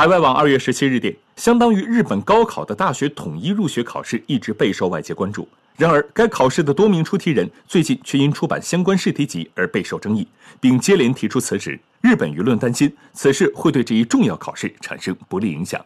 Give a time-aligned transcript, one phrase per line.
[0.00, 5.46] 海外网二月十七日电相当于日本高考的大学统一入学考试一直备受外界关注。
[5.76, 10.26] 然而该考试的多名出题人最近却因出版相关试题集而备受争议
[10.58, 11.78] 并接连提出辞职。
[12.00, 15.84] 日本舆论担心此事会对这一重要考试产生不利影响。